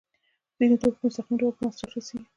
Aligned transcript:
ځینې 0.57 0.75
توکي 0.81 0.97
په 0.99 1.03
مستقیم 1.07 1.35
ډول 1.39 1.53
په 1.57 1.63
مصرف 1.67 1.91
رسیږي. 1.95 2.27